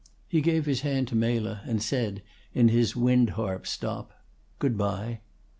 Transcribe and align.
He 0.27 0.41
gave 0.41 0.65
his 0.65 0.81
hand 0.81 1.07
to 1.09 1.15
Mela, 1.15 1.61
and 1.63 1.79
said, 1.79 2.23
in 2.55 2.69
his 2.69 2.95
wind 2.95 3.29
harp 3.37 3.67
stop, 3.67 4.13
"Good 4.57 4.75
bye." 4.75 5.19